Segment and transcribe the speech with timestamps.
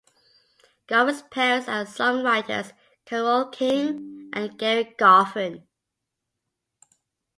[0.87, 2.71] Goffin's parents are songwriters
[3.05, 5.67] Carole King and Gerry Goffin.